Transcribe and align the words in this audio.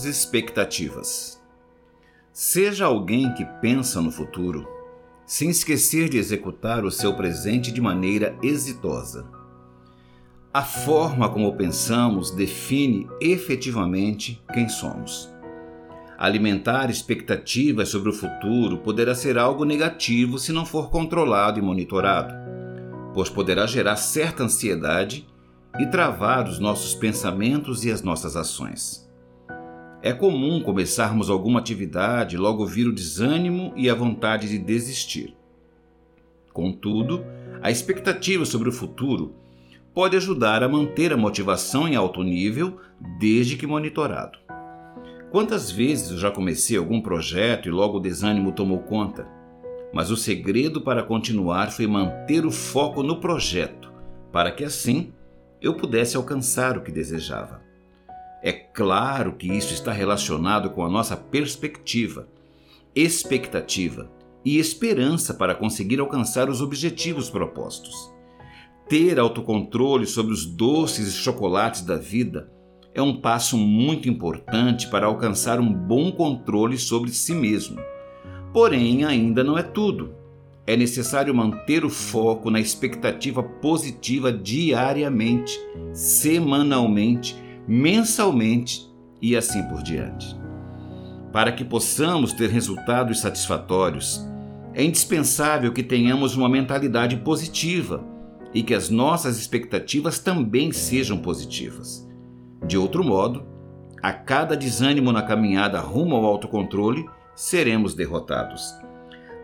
Altas 0.00 0.04
expectativas. 0.04 1.38
Seja 2.32 2.86
alguém 2.86 3.34
que 3.34 3.44
pensa 3.60 4.00
no 4.00 4.10
futuro, 4.10 4.66
sem 5.26 5.50
esquecer 5.50 6.08
de 6.08 6.16
executar 6.16 6.86
o 6.86 6.90
seu 6.90 7.12
presente 7.14 7.70
de 7.70 7.82
maneira 7.82 8.34
exitosa. 8.42 9.26
A 10.54 10.62
forma 10.62 11.28
como 11.28 11.54
pensamos 11.54 12.30
define 12.30 13.06
efetivamente 13.20 14.42
quem 14.54 14.70
somos. 14.70 15.30
Alimentar 16.16 16.88
expectativas 16.88 17.90
sobre 17.90 18.08
o 18.08 18.14
futuro 18.14 18.78
poderá 18.78 19.14
ser 19.14 19.36
algo 19.36 19.64
negativo 19.66 20.38
se 20.38 20.50
não 20.50 20.64
for 20.64 20.88
controlado 20.88 21.58
e 21.58 21.62
monitorado, 21.62 22.32
pois 23.12 23.28
poderá 23.28 23.66
gerar 23.66 23.96
certa 23.96 24.44
ansiedade 24.44 25.26
e 25.78 25.86
travar 25.86 26.48
os 26.48 26.58
nossos 26.58 26.94
pensamentos 26.94 27.84
e 27.84 27.90
as 27.90 28.00
nossas 28.00 28.34
ações. 28.34 29.09
É 30.02 30.14
comum 30.14 30.62
começarmos 30.62 31.28
alguma 31.28 31.60
atividade 31.60 32.34
e 32.34 32.38
logo 32.38 32.64
vir 32.64 32.88
o 32.88 32.94
desânimo 32.94 33.72
e 33.76 33.90
a 33.90 33.94
vontade 33.94 34.48
de 34.48 34.58
desistir. 34.58 35.36
Contudo, 36.54 37.22
a 37.60 37.70
expectativa 37.70 38.46
sobre 38.46 38.70
o 38.70 38.72
futuro 38.72 39.34
pode 39.92 40.16
ajudar 40.16 40.62
a 40.62 40.68
manter 40.68 41.12
a 41.12 41.18
motivação 41.18 41.86
em 41.86 41.96
alto 41.96 42.22
nível 42.22 42.78
desde 43.18 43.56
que 43.56 43.66
monitorado. 43.66 44.38
Quantas 45.30 45.70
vezes 45.70 46.10
eu 46.10 46.18
já 46.18 46.30
comecei 46.30 46.78
algum 46.78 47.02
projeto 47.02 47.68
e 47.68 47.70
logo 47.70 47.98
o 47.98 48.00
desânimo 48.00 48.52
tomou 48.52 48.78
conta? 48.78 49.28
Mas 49.92 50.10
o 50.10 50.16
segredo 50.16 50.80
para 50.80 51.02
continuar 51.02 51.70
foi 51.70 51.86
manter 51.86 52.46
o 52.46 52.50
foco 52.50 53.02
no 53.02 53.20
projeto, 53.20 53.92
para 54.32 54.50
que 54.50 54.64
assim 54.64 55.12
eu 55.60 55.74
pudesse 55.74 56.16
alcançar 56.16 56.78
o 56.78 56.82
que 56.82 56.90
desejava. 56.90 57.69
É 58.42 58.52
claro 58.52 59.34
que 59.34 59.46
isso 59.46 59.74
está 59.74 59.92
relacionado 59.92 60.70
com 60.70 60.84
a 60.84 60.88
nossa 60.88 61.16
perspectiva, 61.16 62.28
expectativa 62.94 64.10
e 64.44 64.58
esperança 64.58 65.34
para 65.34 65.54
conseguir 65.54 66.00
alcançar 66.00 66.48
os 66.48 66.62
objetivos 66.62 67.28
propostos. 67.28 68.10
Ter 68.88 69.18
autocontrole 69.18 70.06
sobre 70.06 70.32
os 70.32 70.46
doces 70.46 71.08
e 71.08 71.12
chocolates 71.12 71.82
da 71.82 71.96
vida 71.96 72.50
é 72.94 73.00
um 73.00 73.20
passo 73.20 73.56
muito 73.56 74.08
importante 74.08 74.88
para 74.88 75.06
alcançar 75.06 75.60
um 75.60 75.72
bom 75.72 76.10
controle 76.10 76.76
sobre 76.76 77.10
si 77.10 77.34
mesmo. 77.34 77.78
Porém, 78.52 79.04
ainda 79.04 79.44
não 79.44 79.56
é 79.56 79.62
tudo. 79.62 80.14
É 80.66 80.76
necessário 80.76 81.34
manter 81.34 81.84
o 81.84 81.90
foco 81.90 82.50
na 82.50 82.58
expectativa 82.60 83.42
positiva 83.42 84.32
diariamente, 84.32 85.58
semanalmente, 85.92 87.36
mensalmente 87.70 88.92
e 89.22 89.36
assim 89.36 89.62
por 89.68 89.80
diante. 89.80 90.36
Para 91.32 91.52
que 91.52 91.64
possamos 91.64 92.32
ter 92.32 92.50
resultados 92.50 93.20
satisfatórios, 93.20 94.26
é 94.74 94.82
indispensável 94.82 95.72
que 95.72 95.84
tenhamos 95.84 96.34
uma 96.34 96.48
mentalidade 96.48 97.14
positiva 97.18 98.04
e 98.52 98.64
que 98.64 98.74
as 98.74 98.90
nossas 98.90 99.38
expectativas 99.38 100.18
também 100.18 100.72
sejam 100.72 101.18
positivas. 101.18 102.08
De 102.66 102.76
outro 102.76 103.04
modo, 103.04 103.46
a 104.02 104.12
cada 104.12 104.56
desânimo 104.56 105.12
na 105.12 105.22
caminhada 105.22 105.78
rumo 105.78 106.16
ao 106.16 106.24
autocontrole, 106.24 107.08
seremos 107.36 107.94
derrotados. 107.94 108.74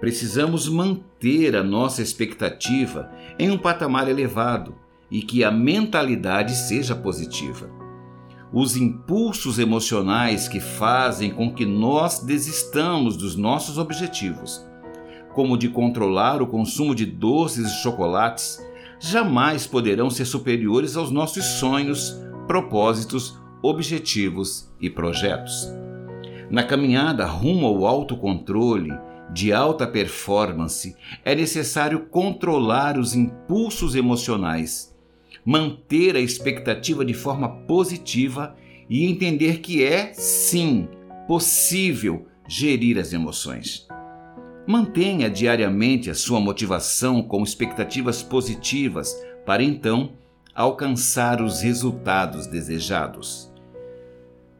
Precisamos 0.00 0.66
manter 0.66 1.54
a 1.54 1.62
nossa 1.62 2.00
expectativa 2.00 3.10
em 3.38 3.50
um 3.50 3.58
patamar 3.58 4.08
elevado 4.08 4.74
e 5.10 5.20
que 5.20 5.44
a 5.44 5.50
mentalidade 5.50 6.56
seja 6.56 6.94
positiva. 6.94 7.83
Os 8.56 8.76
impulsos 8.76 9.58
emocionais 9.58 10.46
que 10.46 10.60
fazem 10.60 11.32
com 11.32 11.52
que 11.52 11.66
nós 11.66 12.20
desistamos 12.20 13.16
dos 13.16 13.34
nossos 13.34 13.78
objetivos, 13.78 14.64
como 15.34 15.58
de 15.58 15.68
controlar 15.68 16.40
o 16.40 16.46
consumo 16.46 16.94
de 16.94 17.04
doces 17.04 17.66
e 17.66 17.82
chocolates, 17.82 18.64
jamais 19.00 19.66
poderão 19.66 20.08
ser 20.08 20.24
superiores 20.24 20.96
aos 20.96 21.10
nossos 21.10 21.44
sonhos, 21.44 22.16
propósitos, 22.46 23.36
objetivos 23.60 24.72
e 24.80 24.88
projetos. 24.88 25.74
Na 26.48 26.62
caminhada 26.62 27.26
rumo 27.26 27.66
ao 27.66 27.84
autocontrole, 27.84 28.92
de 29.32 29.52
alta 29.52 29.84
performance, 29.84 30.94
é 31.24 31.34
necessário 31.34 32.06
controlar 32.06 32.96
os 32.96 33.16
impulsos 33.16 33.96
emocionais, 33.96 34.93
manter 35.44 36.16
a 36.16 36.20
expectativa 36.20 37.04
de 37.04 37.14
forma 37.14 37.48
positiva 37.66 38.56
e 38.88 39.06
entender 39.06 39.58
que 39.58 39.84
é, 39.84 40.12
sim, 40.14 40.88
possível 41.26 42.26
gerir 42.48 42.98
as 42.98 43.12
emoções. 43.12 43.86
Mantenha 44.66 45.28
diariamente 45.28 46.08
a 46.08 46.14
sua 46.14 46.40
motivação 46.40 47.22
com 47.22 47.42
expectativas 47.42 48.22
positivas 48.22 49.14
para 49.44 49.62
então 49.62 50.12
alcançar 50.54 51.42
os 51.42 51.60
resultados 51.60 52.46
desejados. 52.46 53.52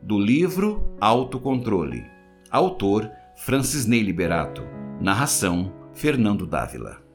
Do 0.00 0.18
livro 0.18 0.82
Autocontrole. 1.00 2.04
Autor 2.50 3.10
Francis 3.36 3.84
Ney 3.86 4.02
Liberato. 4.02 4.62
Narração 5.00 5.72
Fernando 5.92 6.46
Dávila. 6.46 7.09